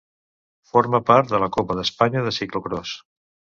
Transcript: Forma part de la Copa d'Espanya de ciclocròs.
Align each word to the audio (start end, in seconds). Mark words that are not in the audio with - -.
Forma 0.71 1.01
part 1.09 1.35
de 1.35 1.41
la 1.45 1.51
Copa 1.59 1.77
d'Espanya 1.81 2.25
de 2.31 2.35
ciclocròs. 2.41 2.97